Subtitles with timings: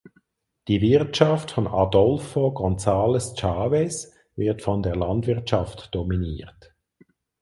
[0.67, 6.73] Die Wirtschaft von Adolfo Gonzales Chaves wird von der Landwirtschaft dominiert.